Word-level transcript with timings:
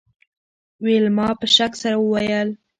ویلما 0.83 1.27
په 1.39 1.45
شک 1.55 1.71
سره 1.81 1.95
وویل 1.99 2.49